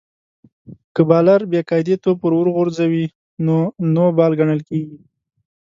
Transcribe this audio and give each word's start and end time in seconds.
که 0.93 1.01
بالر 1.09 1.41
بې 1.51 1.61
قاعدې 1.69 1.95
توپ 2.03 2.17
ور 2.21 2.33
وغورځوي؛ 2.47 3.05
نو 3.45 3.57
نو 3.93 4.03
بال 4.17 4.31
ګڼل 4.39 4.61
کیږي. 4.69 4.97